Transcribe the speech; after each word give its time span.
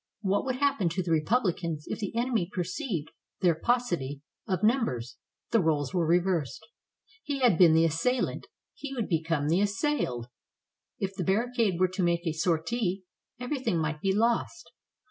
What 0.21 0.45
would 0.45 0.55
happen 0.55 0.89
to 0.89 1.03
the 1.03 1.11
republicans 1.11 1.85
if 1.87 1.99
the 1.99 2.15
enemy 2.15 2.49
perceived 2.51 3.11
their 3.41 3.53
paucity 3.53 4.23
of 4.47 4.63
numbers? 4.63 5.17
The 5.51 5.61
roles 5.61 5.93
were 5.93 6.07
reversed. 6.07 6.65
He 7.21 7.37
had 7.41 7.55
been 7.55 7.75
the 7.75 7.85
assailant,— 7.85 8.47
he 8.73 8.95
would 8.95 9.07
become 9.07 9.47
the 9.47 9.61
assailed. 9.61 10.25
If 10.97 11.13
the 11.13 11.23
barri 11.23 11.53
cade 11.55 11.79
were 11.79 11.87
to 11.89 12.01
make 12.01 12.25
a 12.25 12.31
sortie, 12.33 13.03
everything 13.39 13.77
might 13.77 14.01
be 14.01 14.11
lost. 14.11 14.71